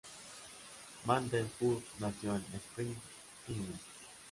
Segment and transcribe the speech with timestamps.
[1.05, 3.01] Mantle Hood nació en Springfield,
[3.49, 3.79] Illinois.